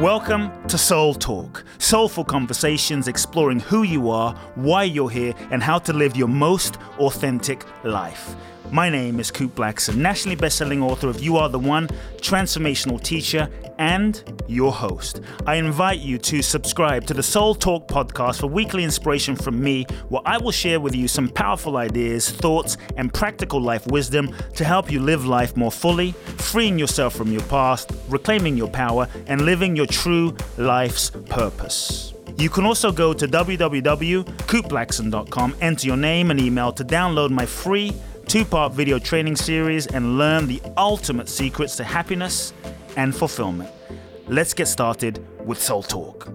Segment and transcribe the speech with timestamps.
[0.00, 5.78] Welcome to Soul Talk, soulful conversations exploring who you are, why you're here, and how
[5.78, 8.34] to live your most authentic life.
[8.70, 11.86] My name is Kute Blackson, nationally best-selling author of You Are the One,
[12.16, 13.48] transformational teacher,
[13.78, 15.20] and your host.
[15.46, 19.84] I invite you to subscribe to the Soul Talk podcast for weekly inspiration from me,
[20.08, 24.64] where I will share with you some powerful ideas, thoughts, and practical life wisdom to
[24.64, 29.42] help you live life more fully, freeing yourself from your past, reclaiming your power, and
[29.42, 32.14] living your true life's purpose.
[32.36, 37.92] You can also go to www.kuteblackson.com, enter your name and email to download my free
[38.26, 42.52] two part video training series and learn the ultimate secrets to happiness
[42.96, 43.70] and fulfillment.
[44.26, 46.28] Let's get started with Soul Talk.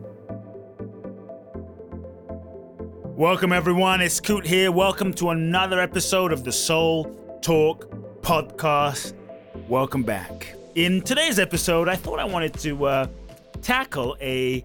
[3.03, 4.02] Welcome, everyone.
[4.02, 4.71] It's Kute here.
[4.71, 7.05] Welcome to another episode of the Soul
[7.41, 7.89] Talk
[8.21, 9.13] podcast.
[9.67, 10.55] Welcome back.
[10.75, 13.08] In today's episode, I thought I wanted to uh,
[13.61, 14.64] tackle a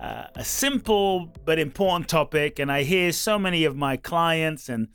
[0.00, 4.88] uh, a simple but important topic, and I hear so many of my clients and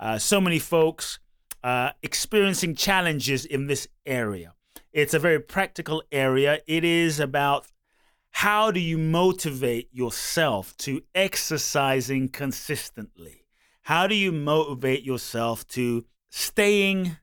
[0.00, 1.18] uh, so many folks
[1.62, 4.54] uh, experiencing challenges in this area.
[4.92, 6.60] It's a very practical area.
[6.66, 7.66] It is about
[8.30, 13.44] how do you motivate yourself to exercising consistently?
[13.82, 17.16] How do you motivate yourself to staying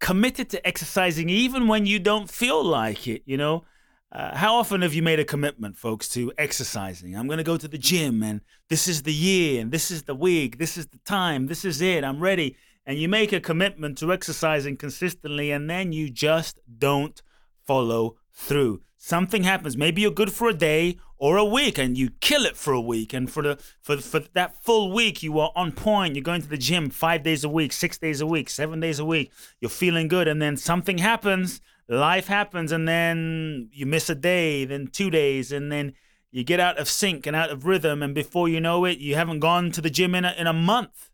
[0.00, 3.22] committed to exercising even when you don't feel like it?
[3.26, 3.64] You know,
[4.12, 7.16] uh, how often have you made a commitment, folks, to exercising?
[7.16, 10.04] I'm going to go to the gym, and this is the year, and this is
[10.04, 12.56] the week, this is the time, this is it, I'm ready.
[12.86, 17.20] And you make a commitment to exercising consistently, and then you just don't
[17.66, 18.82] follow through.
[18.98, 19.76] Something happens.
[19.76, 22.80] Maybe you're good for a day or a week, and you kill it for a
[22.80, 23.12] week.
[23.12, 26.14] And for the for for that full week, you are on point.
[26.14, 28.98] You're going to the gym five days a week, six days a week, seven days
[28.98, 29.30] a week.
[29.60, 34.64] You're feeling good, and then something happens life happens and then you miss a day,
[34.64, 35.94] then two days, and then
[36.30, 38.02] you get out of sync and out of rhythm.
[38.02, 40.52] And before you know it, you haven't gone to the gym in a, in a
[40.52, 41.10] month.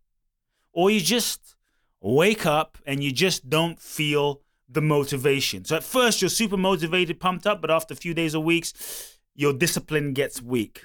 [0.73, 1.57] Or you just
[2.01, 5.65] wake up and you just don't feel the motivation.
[5.65, 9.19] So at first, you're super motivated, pumped up, but after a few days or weeks,
[9.35, 10.85] your discipline gets weak.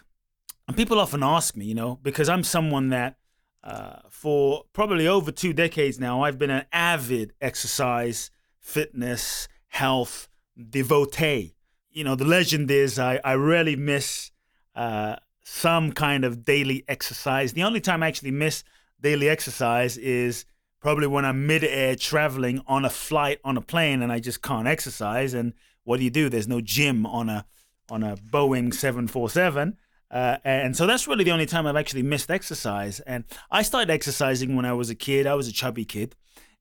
[0.68, 3.18] And people often ask me, you know, because I'm someone that
[3.64, 10.30] uh, for probably over two decades now, I've been an avid exercise, fitness, health
[10.70, 11.54] devotee.
[11.92, 14.32] You know, the legend is I, I rarely miss
[14.74, 17.52] uh, some kind of daily exercise.
[17.52, 18.64] The only time I actually miss
[19.02, 20.46] daily exercise is
[20.80, 24.68] probably when I'm mid-air traveling on a flight on a plane and I just can't
[24.68, 25.34] exercise.
[25.34, 25.54] And
[25.84, 26.30] what do you do?
[26.30, 27.46] There's no gym on a
[27.90, 29.78] on a Boeing 747.
[30.10, 33.02] Uh, and so that's really the only time I've actually missed exercise.
[33.02, 35.28] And I started exercising when I was a kid.
[35.28, 36.16] I was a chubby kid.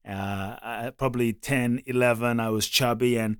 [0.07, 3.37] Uh, probably 10, 11, I was chubby, and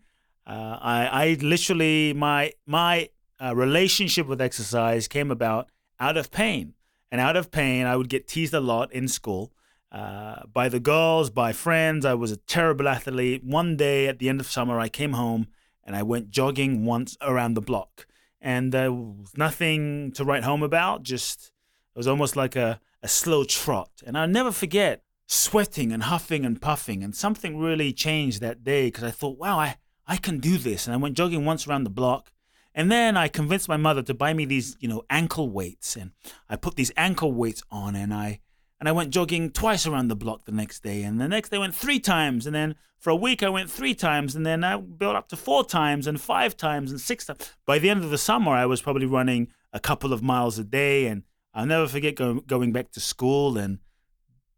[0.47, 3.09] uh, I, I literally my my
[3.41, 6.73] uh, relationship with exercise came about out of pain,
[7.11, 9.51] and out of pain, I would get teased a lot in school.
[9.91, 12.05] Uh, by the girls, by friends.
[12.05, 13.45] I was a terrible athlete.
[13.45, 15.47] One day at the end of summer, I came home
[15.85, 18.05] and I went jogging once around the block.
[18.41, 21.53] And there was nothing to write home about, just
[21.95, 23.89] it was almost like a, a slow trot.
[24.05, 27.03] And I'll never forget sweating and huffing and puffing.
[27.03, 29.77] And something really changed that day because I thought, wow, I,
[30.07, 30.85] I can do this.
[30.85, 32.31] And I went jogging once around the block.
[32.73, 35.95] And then I convinced my mother to buy me these, you know, ankle weights.
[35.95, 36.11] And
[36.49, 38.41] I put these ankle weights on and I
[38.79, 41.03] and I went jogging twice around the block the next day.
[41.03, 42.45] And the next day I went three times.
[42.45, 44.35] And then for a week I went three times.
[44.35, 47.51] And then I built up to four times and five times and six times.
[47.65, 50.65] By the end of the summer, I was probably running a couple of miles a
[50.65, 51.07] day.
[51.07, 53.79] And I'll never forget go, going back to school and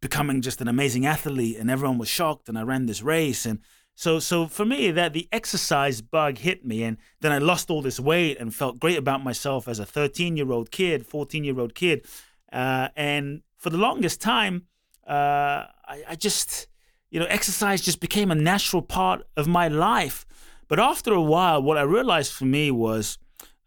[0.01, 3.59] becoming just an amazing athlete and everyone was shocked and I ran this race and
[3.95, 7.81] so so for me that the exercise bug hit me and then I lost all
[7.81, 11.59] this weight and felt great about myself as a 13 year old kid 14 year
[11.59, 12.05] old kid
[12.51, 14.67] uh, and for the longest time
[15.07, 16.67] uh, I, I just
[17.09, 20.25] you know exercise just became a natural part of my life.
[20.67, 23.17] But after a while what I realized for me was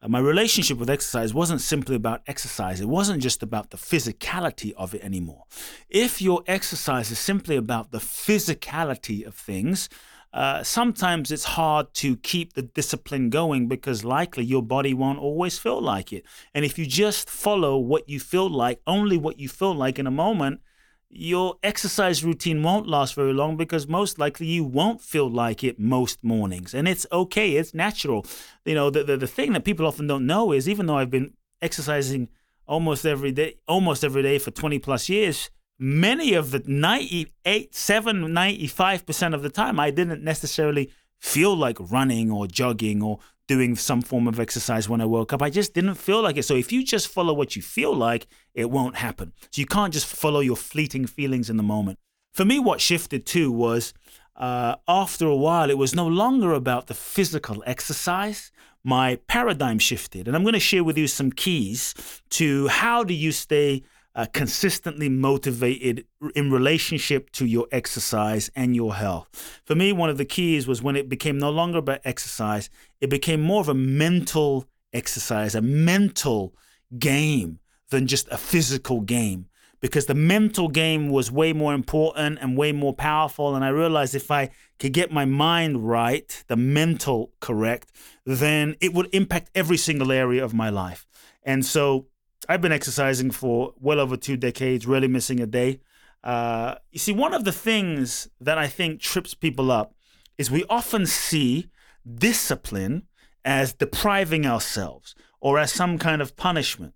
[0.08, 2.80] my relationship with exercise wasn't simply about exercise.
[2.80, 5.44] It wasn't just about the physicality of it anymore.
[5.90, 9.90] If your exercise is simply about the physicality of things,
[10.32, 15.58] uh, sometimes it's hard to keep the discipline going because likely your body won't always
[15.58, 16.24] feel like it.
[16.54, 20.06] And if you just follow what you feel like, only what you feel like in
[20.06, 20.60] a moment,
[21.10, 25.78] your exercise routine won't last very long because most likely you won't feel like it
[25.78, 26.72] most mornings.
[26.72, 28.24] And it's okay, it's natural.
[28.64, 31.10] You know, the, the, the thing that people often don't know is even though I've
[31.10, 32.28] been exercising
[32.66, 38.16] almost every day, almost every day for 20 plus years, many of the 98, 7,
[38.22, 43.18] 95% of the time, I didn't necessarily feel like running or jogging or
[43.50, 45.42] doing some form of exercise when I woke up.
[45.42, 46.44] I just didn't feel like it.
[46.44, 49.32] So if you just follow what you feel like, it won't happen.
[49.50, 51.98] So you can't just follow your fleeting feelings in the moment.
[52.32, 53.92] For me, what shifted too was
[54.36, 58.52] uh, after a while, it was no longer about the physical exercise.
[58.84, 60.28] My paradigm shifted.
[60.28, 61.92] And I'm going to share with you some keys
[62.38, 63.82] to how do you stay
[64.14, 66.04] uh, consistently motivated
[66.34, 69.60] in relationship to your exercise and your health.
[69.64, 72.70] For me, one of the keys was when it became no longer about exercise,
[73.00, 76.54] it became more of a mental exercise, a mental
[76.98, 77.60] game
[77.90, 79.46] than just a physical game.
[79.80, 83.54] Because the mental game was way more important and way more powerful.
[83.54, 87.90] And I realized if I could get my mind right, the mental correct,
[88.26, 91.06] then it would impact every single area of my life.
[91.42, 92.09] And so
[92.50, 95.78] I've been exercising for well over two decades, rarely missing a day.
[96.24, 99.94] Uh, you see, one of the things that I think trips people up
[100.36, 101.70] is we often see
[102.12, 103.04] discipline
[103.44, 106.94] as depriving ourselves or as some kind of punishment.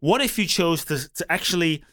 [0.00, 1.84] What if you chose to, to actually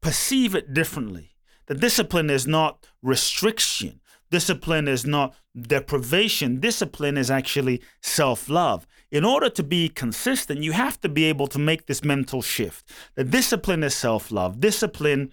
[0.00, 1.32] perceive it differently?
[1.66, 4.00] The discipline is not restriction.
[4.30, 6.58] Discipline is not deprivation.
[6.60, 8.86] Discipline is actually self love.
[9.10, 12.90] In order to be consistent, you have to be able to make this mental shift.
[13.14, 14.60] The discipline is self love.
[14.60, 15.32] Discipline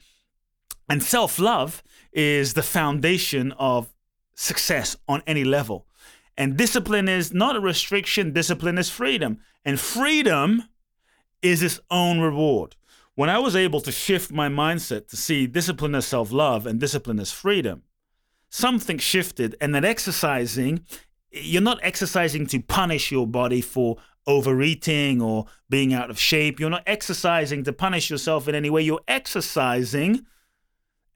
[0.90, 3.94] and self love is the foundation of
[4.36, 5.88] success on any level.
[6.38, 9.40] And discipline is not a restriction, discipline is freedom.
[9.66, 10.64] And freedom
[11.42, 12.76] is its own reward.
[13.16, 16.80] When I was able to shift my mindset to see discipline as self love and
[16.80, 17.84] discipline as freedom,
[18.50, 20.86] something shifted and that exercising
[21.34, 26.70] you're not exercising to punish your body for overeating or being out of shape you're
[26.70, 30.26] not exercising to punish yourself in any way you're exercising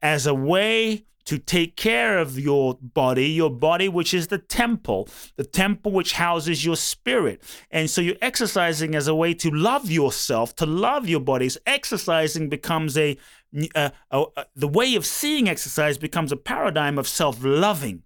[0.02, 5.06] as a way to take care of your body, your body, which is the temple,
[5.36, 7.42] the temple which houses your spirit.
[7.70, 11.58] And so you're exercising as a way to love yourself, to love your bodies.
[11.66, 13.18] Exercising becomes a
[13.74, 14.24] uh, uh,
[14.56, 18.04] the way of seeing exercise becomes a paradigm of self loving.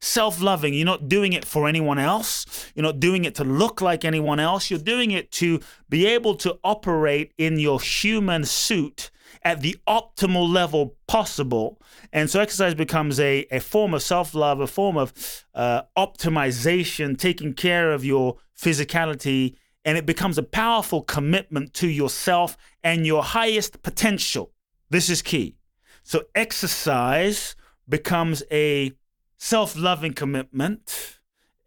[0.00, 0.74] Self loving.
[0.74, 2.70] You're not doing it for anyone else.
[2.74, 4.70] You're not doing it to look like anyone else.
[4.70, 9.10] You're doing it to be able to operate in your human suit
[9.42, 11.80] at the optimal level possible.
[12.12, 15.12] And so exercise becomes a, a form of self love, a form of
[15.54, 19.54] uh, optimization, taking care of your physicality.
[19.84, 24.52] And it becomes a powerful commitment to yourself and your highest potential.
[24.90, 25.56] This is key.
[26.02, 27.56] So exercise
[27.88, 28.92] becomes a
[29.38, 31.18] self loving commitment.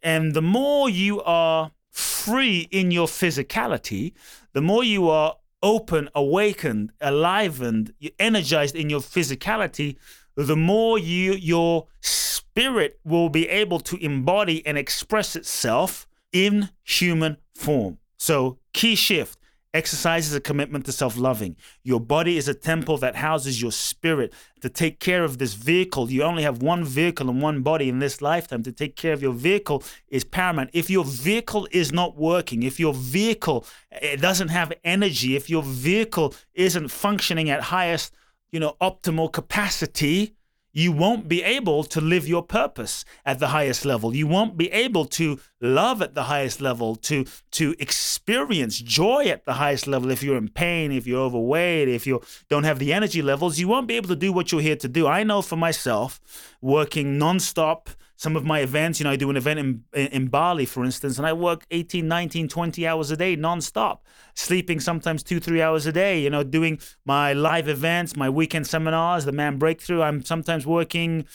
[0.02, 4.12] And the more you are free in your physicality,
[4.52, 9.96] the more you are open, awakened, alivened, energized in your physicality,
[10.34, 17.36] the more you your spirit will be able to embody and express itself in human
[17.54, 17.98] form.
[18.18, 19.38] So, key shift
[19.74, 21.56] Exercise is a commitment to self loving.
[21.82, 24.34] Your body is a temple that houses your spirit.
[24.60, 27.98] To take care of this vehicle, you only have one vehicle and one body in
[27.98, 28.62] this lifetime.
[28.64, 30.70] To take care of your vehicle is paramount.
[30.74, 35.62] If your vehicle is not working, if your vehicle eh, doesn't have energy, if your
[35.62, 38.12] vehicle isn't functioning at highest,
[38.50, 40.34] you know, optimal capacity,
[40.72, 44.14] you won't be able to live your purpose at the highest level.
[44.14, 49.44] You won't be able to love at the highest level, to to experience joy at
[49.44, 50.10] the highest level.
[50.10, 53.68] If you're in pain, if you're overweight, if you don't have the energy levels, you
[53.68, 55.06] won't be able to do what you're here to do.
[55.06, 56.20] I know for myself,
[56.60, 57.88] working nonstop
[58.22, 61.18] some of my events, you know, I do an event in, in Bali, for instance,
[61.18, 63.98] and I work 18, 19, 20 hours a day nonstop,
[64.36, 68.68] sleeping sometimes two, three hours a day, you know, doing my live events, my weekend
[68.68, 70.02] seminars, the man breakthrough.
[70.02, 71.26] I'm sometimes working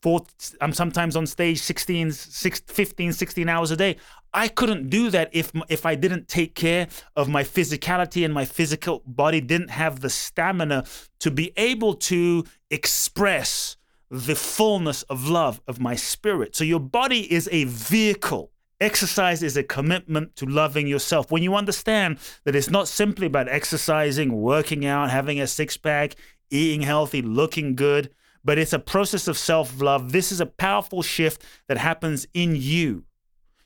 [0.00, 0.24] four,
[0.62, 3.98] I'm sometimes on stage 16, 15, 16 hours a day.
[4.32, 8.46] I couldn't do that if if I didn't take care of my physicality and my
[8.46, 10.86] physical body didn't have the stamina
[11.18, 13.76] to be able to express
[14.14, 16.54] the fullness of love of my spirit.
[16.54, 18.52] So your body is a vehicle.
[18.80, 21.32] Exercise is a commitment to loving yourself.
[21.32, 26.14] When you understand that it's not simply about exercising, working out, having a six pack,
[26.48, 28.10] eating healthy, looking good,
[28.44, 30.12] but it's a process of self love.
[30.12, 33.04] This is a powerful shift that happens in you.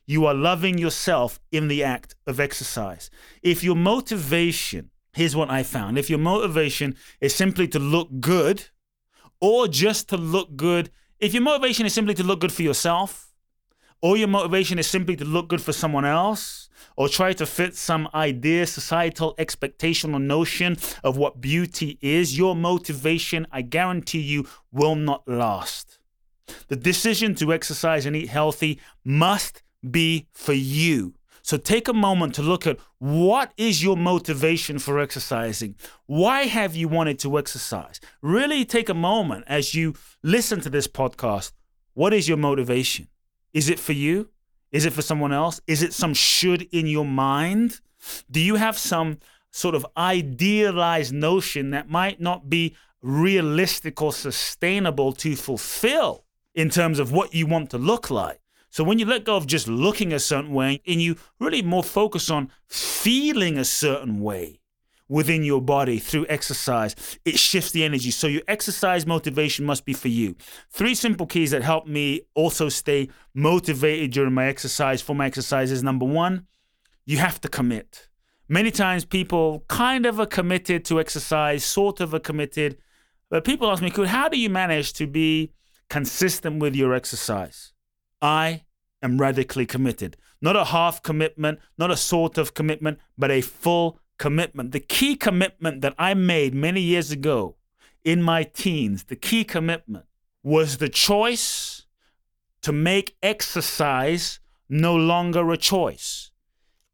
[0.06, 3.10] You are loving yourself in the act of exercise.
[3.42, 8.68] If your motivation, here's what I found if your motivation is simply to look good,
[9.40, 10.90] or just to look good,
[11.20, 13.32] if your motivation is simply to look good for yourself,
[14.00, 17.76] or your motivation is simply to look good for someone else, or try to fit
[17.76, 24.46] some idea, societal expectation or notion of what beauty is, your motivation, I guarantee you,
[24.72, 25.98] will not last.
[26.68, 31.14] The decision to exercise and eat healthy must be for you.
[31.48, 35.76] So take a moment to look at what is your motivation for exercising?
[36.04, 38.00] Why have you wanted to exercise?
[38.20, 41.52] Really take a moment as you listen to this podcast.
[41.94, 43.08] What is your motivation?
[43.54, 44.28] Is it for you?
[44.72, 45.58] Is it for someone else?
[45.66, 47.80] Is it some should in your mind?
[48.30, 49.16] Do you have some
[49.50, 56.98] sort of idealized notion that might not be realistic or sustainable to fulfill in terms
[56.98, 58.38] of what you want to look like?
[58.70, 61.82] So when you let go of just looking a certain way and you really more
[61.82, 64.60] focus on feeling a certain way
[65.08, 66.94] within your body through exercise,
[67.24, 68.10] it shifts the energy.
[68.10, 70.36] So your exercise motivation must be for you.
[70.70, 75.82] Three simple keys that help me also stay motivated during my exercise for my exercises.
[75.82, 76.46] Number one,
[77.06, 78.08] you have to commit.
[78.50, 82.76] Many times people kind of are committed to exercise, sort of are committed.
[83.30, 85.52] But people ask me, how do you manage to be
[85.88, 87.72] consistent with your exercise?
[88.20, 88.64] I
[89.02, 90.16] am radically committed.
[90.40, 94.72] Not a half commitment, not a sort of commitment, but a full commitment.
[94.72, 97.56] The key commitment that I made many years ago
[98.04, 100.06] in my teens, the key commitment
[100.42, 101.86] was the choice
[102.62, 106.30] to make exercise no longer a choice.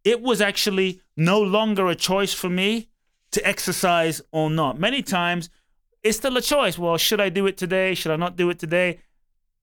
[0.04, 2.90] It was actually no longer a choice for me
[3.30, 4.78] to exercise or not.
[4.78, 5.50] Many times
[6.02, 6.78] it's still a choice.
[6.78, 7.94] Well, should I do it today?
[7.94, 9.00] Should I not do it today?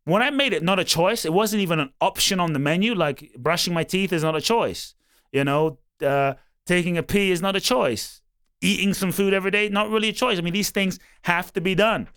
[0.05, 2.95] When I made it not a choice, it wasn't even an option on the menu.
[2.95, 4.95] Like brushing my teeth is not a choice.
[5.31, 6.33] You know, uh,
[6.65, 8.21] taking a pee is not a choice.
[8.61, 10.37] Eating some food every day, not really a choice.
[10.37, 12.07] I mean, these things have to be done.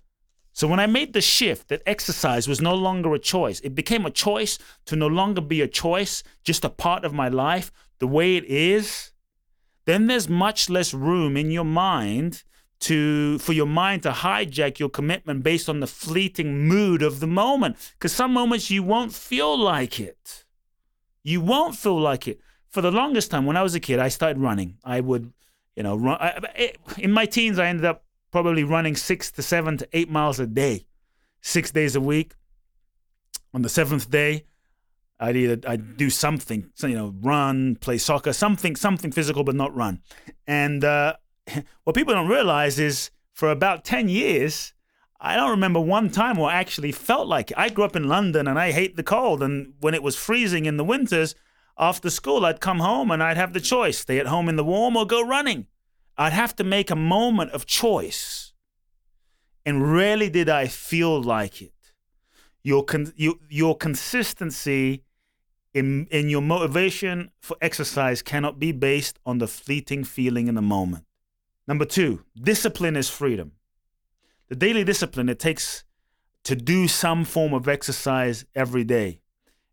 [0.53, 4.07] So when I made the shift that exercise was no longer a choice, it became
[4.07, 8.07] a choice to no longer be a choice, just a part of my life, the
[8.07, 9.11] way it is,
[9.85, 12.45] then there's much less room in your mind
[12.81, 17.27] to for your mind to hijack your commitment based on the fleeting mood of the
[17.27, 17.77] moment.
[17.93, 20.45] Because some moments you won't feel like it.
[21.23, 22.41] You won't feel like it.
[22.69, 24.79] For the longest time when i was a kid i started running.
[24.85, 25.33] I would
[25.77, 29.77] you know run I, in my teens i ended up probably running six to seven
[29.79, 30.87] to eight miles a day.
[31.41, 32.35] Six days a week.
[33.53, 34.45] On the seventh day
[35.21, 39.55] I'd either I'd do something, so, you know, run, play soccer, something, something physical, but
[39.55, 40.01] not run.
[40.47, 41.15] And uh,
[41.85, 44.73] what people don't realize is for about 10 years,
[45.21, 47.59] I don't remember one time where I actually felt like it.
[47.59, 49.43] I grew up in London and I hate the cold.
[49.43, 51.35] And when it was freezing in the winters,
[51.79, 54.65] after school, I'd come home and I'd have the choice stay at home in the
[54.65, 55.67] warm or go running.
[56.17, 58.53] I'd have to make a moment of choice.
[59.67, 61.73] And rarely did I feel like it.
[62.63, 65.03] Your, con- your, your consistency
[65.73, 70.63] in, in your motivation for exercise cannot be based on the fleeting feeling in the
[70.63, 71.05] moment.
[71.67, 73.53] Number two, discipline is freedom.
[74.49, 75.85] The daily discipline it takes
[76.45, 79.21] to do some form of exercise every day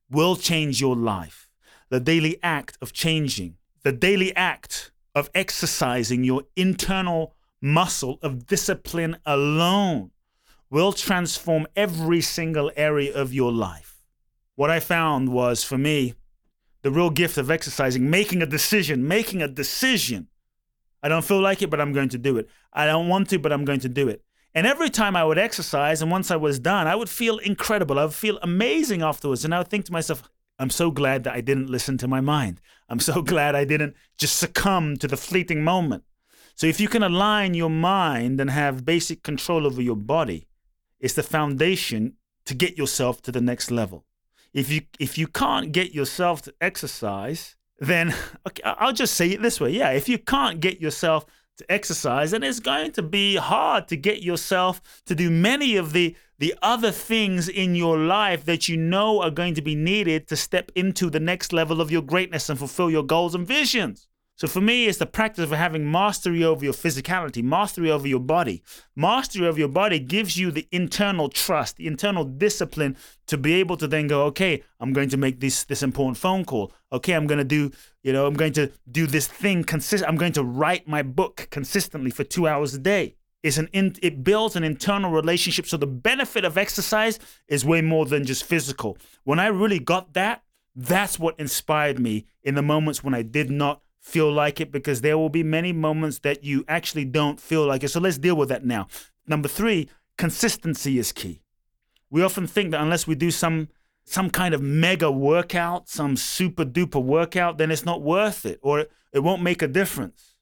[0.10, 1.50] will change your life.
[1.90, 9.18] The daily act of changing, the daily act of exercising your internal muscle of discipline
[9.26, 10.12] alone
[10.70, 14.02] will transform every single area of your life.
[14.56, 16.14] What I found was for me,
[16.82, 20.30] the real gift of exercising, making a decision, making a decision
[21.04, 22.50] I don't feel like it, but I'm going to do it.
[22.72, 24.24] I don't want to, but I'm going to do it.
[24.54, 27.98] And every time I would exercise, and once I was done, I would feel incredible.
[27.98, 29.46] I would feel amazing afterwards.
[29.46, 30.30] And I would think to myself,
[30.60, 32.62] I'm so glad that I didn't listen to my mind.
[32.90, 36.04] I'm so glad I didn't just succumb to the fleeting moment.
[36.56, 40.48] So if you can align your mind and have basic control over your body,
[41.00, 44.06] it's the foundation to get yourself to the next level.
[44.54, 48.14] If you if you can't get yourself to exercise, then
[48.48, 49.72] okay, I'll just say it this way.
[49.72, 51.26] Yeah, if you can't get yourself
[51.58, 55.92] to exercise, then it's going to be hard to get yourself to do many of
[55.92, 60.28] the the other things in your life that you know are going to be needed
[60.28, 64.08] to step into the next level of your greatness and fulfill your goals and visions.
[64.42, 68.20] So for me, it's the practice of having mastery over your physicality, mastery over your
[68.20, 68.64] body.
[68.96, 73.78] Mastery over your body gives you the internal trust, the internal discipline to be able
[73.78, 76.74] to then go, okay, I'm going to make this this important phone call.
[76.92, 77.70] Okay, I'm going to do,
[78.02, 80.04] you know, I'm going to do this thing consist.
[80.08, 83.14] I'm going to write my book consistently for two hours a day.
[83.44, 85.68] It's an in, it builds an internal relationship.
[85.68, 88.98] So the benefit of exercise is way more than just physical.
[89.24, 90.42] When I really got that,
[90.76, 95.02] that's what inspired me in the moments when I did not feel like it because
[95.02, 97.90] there will be many moments that you actually don't feel like it.
[97.90, 98.88] So let's deal with that now.
[99.28, 101.44] Number three, consistency is key.
[102.10, 103.70] We often think that unless we do some
[104.04, 108.88] some kind of mega workout, some super duper workout, then it's not worth it or
[109.14, 110.36] it won't make a difference.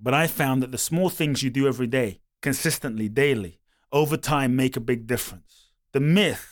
[0.00, 3.60] But I found that the small things you do every day, consistently, daily,
[3.92, 5.70] over time, make a big difference.
[5.92, 6.51] The myth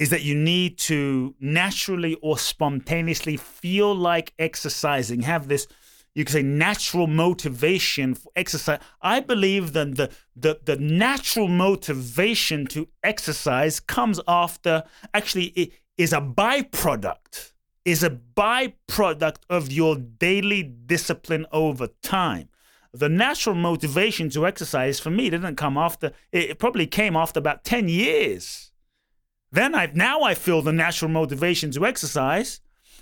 [0.00, 5.68] is that you need to naturally or spontaneously feel like exercising, have this
[6.14, 8.80] you could say natural motivation for exercise.
[9.00, 14.82] I believe that the, the the natural motivation to exercise comes after
[15.14, 17.52] actually it is a byproduct
[17.84, 22.48] is a byproduct of your daily discipline over time.
[22.92, 27.64] The natural motivation to exercise for me didn't come after it probably came after about
[27.64, 28.69] 10 years.
[29.52, 32.60] Then I now I feel the natural motivation to exercise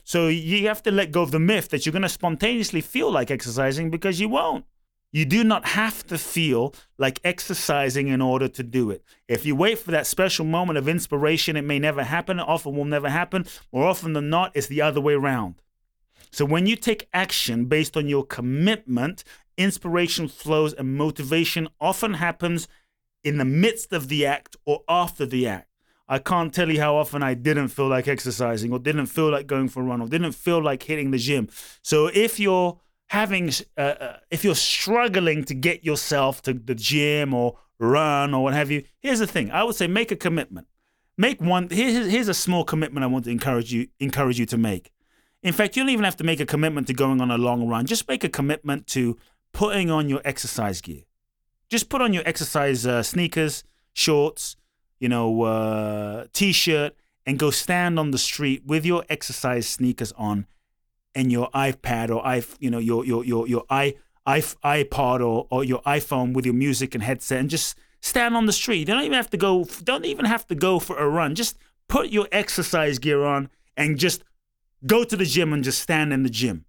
[0.08, 3.12] so you have to let go of the myth that you're going to spontaneously feel
[3.12, 4.64] like exercising because you won't.
[5.12, 9.04] You do not have to feel like exercising in order to do it.
[9.28, 12.38] If you wait for that special moment of inspiration, it may never happen.
[12.38, 13.44] It often will never happen.
[13.70, 15.60] More often than not, it's the other way around.
[16.30, 19.24] So when you take action based on your commitment,
[19.58, 22.66] inspiration flows and motivation often happens
[23.22, 25.68] in the midst of the act or after the act.
[26.08, 29.46] I can't tell you how often I didn't feel like exercising or didn't feel like
[29.46, 31.48] going for a run or didn't feel like hitting the gym.
[31.82, 37.34] So if you're having, uh, uh, if you're struggling to get yourself to the gym
[37.34, 39.50] or run or what have you, here's the thing.
[39.50, 40.66] I would say make a commitment.
[41.18, 41.68] Make one.
[41.68, 44.92] Here's, here's a small commitment I want to encourage you encourage you to make.
[45.42, 47.68] In fact, you don't even have to make a commitment to going on a long
[47.68, 47.86] run.
[47.86, 49.18] Just make a commitment to
[49.52, 51.02] putting on your exercise gear.
[51.68, 54.56] Just put on your exercise uh, sneakers, shorts,
[54.98, 56.94] you know, uh, t-shirt
[57.26, 60.46] and go stand on the street with your exercise sneakers on
[61.14, 63.94] and your iPad or i you know your your your your i,
[64.26, 68.46] I iPod or or your iPhone with your music and headset and just stand on
[68.46, 68.80] the street.
[68.80, 71.34] You don't even have to go don't even have to go for a run.
[71.34, 71.56] Just
[71.88, 74.22] put your exercise gear on and just
[74.86, 76.64] go to the gym and just stand in the gym.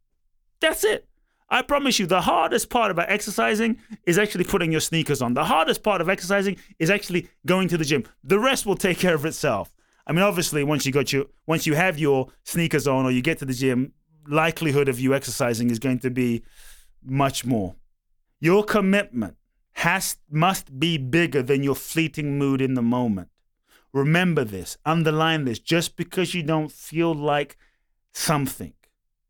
[0.59, 1.05] That's it.
[1.51, 5.34] I promise you, the hardest part about exercising is actually putting your sneakers on.
[5.34, 8.03] The hardest part of exercising is actually going to the gym.
[8.24, 9.74] The rest will take care of itself.
[10.06, 13.22] I mean, obviously, once you got your once you have your sneakers on or you
[13.22, 13.94] get to the gym,
[14.27, 16.43] likelihood of you exercising is going to be
[17.04, 17.76] much more.
[18.39, 19.36] Your commitment
[19.73, 23.30] has must be bigger than your fleeting mood in the moment.
[23.91, 25.60] Remember this, underline this.
[25.60, 27.58] Just because you don't feel like
[28.13, 28.73] something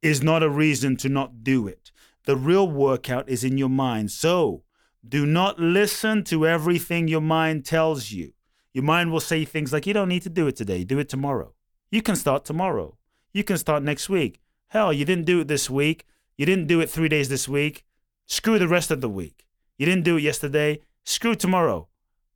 [0.02, 1.91] is not a reason to not do it.
[2.30, 4.12] The real workout is in your mind.
[4.12, 4.62] So
[5.04, 8.34] do not listen to everything your mind tells you.
[8.72, 11.10] Your mind will say things like, you don't need to do it today, do it
[11.10, 11.56] tomorrow.
[11.89, 13.00] You can start tomorrow.
[13.34, 14.42] You can start next week.
[14.68, 16.06] Hell, you didn't do it this week.
[16.38, 17.84] You didn't do it three days this week.
[18.28, 19.48] Screw the rest of the week.
[19.80, 20.82] You didn't do it yesterday.
[21.06, 21.88] Screw tomorrow.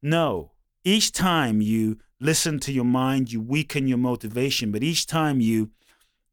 [0.01, 0.53] No.
[0.84, 4.71] Each time you listen to your mind, you weaken your motivation.
[4.71, 5.69] But each time you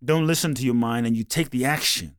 [0.03, 2.17] don't listen to your mind and you take the action,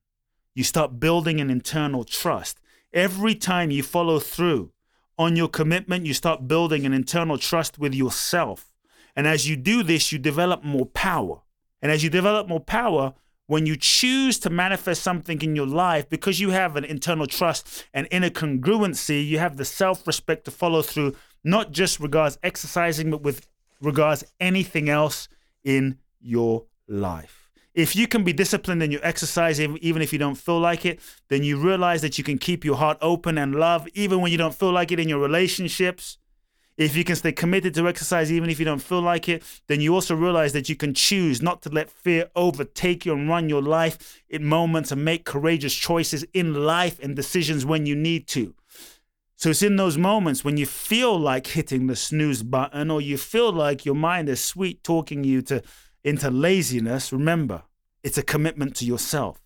[0.53, 2.59] you start building an internal trust.
[2.93, 4.71] Every time you follow through
[5.17, 8.73] on your commitment, you start building an internal trust with yourself.
[9.15, 11.41] And as you do this, you develop more power.
[11.81, 13.13] And as you develop more power,
[13.47, 17.85] when you choose to manifest something in your life, because you have an internal trust
[17.93, 23.11] and inner congruency, you have the self respect to follow through, not just regards exercising,
[23.11, 23.47] but with
[23.81, 25.27] regards anything else
[25.63, 27.40] in your life.
[27.73, 30.99] If you can be disciplined in your exercise, even if you don't feel like it,
[31.29, 34.37] then you realize that you can keep your heart open and love, even when you
[34.37, 36.17] don't feel like it in your relationships.
[36.77, 39.81] If you can stay committed to exercise, even if you don't feel like it, then
[39.81, 43.49] you also realize that you can choose not to let fear overtake you and run
[43.49, 48.27] your life in moments and make courageous choices in life and decisions when you need
[48.29, 48.53] to.
[49.35, 53.17] So it's in those moments when you feel like hitting the snooze button or you
[53.17, 55.63] feel like your mind is sweet talking you to
[56.03, 57.63] into laziness, remember,
[58.03, 59.41] it's a commitment to yourself.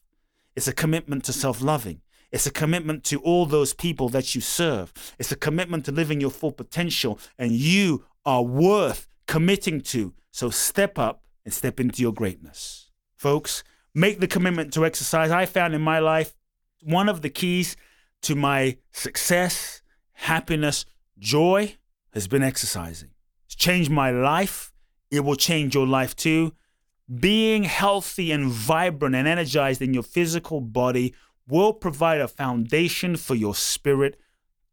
[0.56, 2.02] It's a commitment to self loving.
[2.32, 4.92] It's a commitment to all those people that you serve.
[5.20, 10.14] It's a commitment to living your full potential, and you are worth committing to.
[10.32, 12.92] So step up and step into your greatness.
[13.16, 13.64] Folks,
[13.94, 15.32] make the commitment to exercise.
[15.32, 16.34] I found in my life
[16.84, 17.78] one of the keys
[18.24, 19.82] to my success,
[20.14, 20.86] happiness,
[21.18, 21.76] joy
[22.14, 23.10] has been exercising.
[23.46, 24.74] It's changed my life
[25.12, 26.54] it will change your life too.
[27.20, 31.14] Being healthy and vibrant and energized in your physical body
[31.48, 34.20] will provide a foundation for your spirit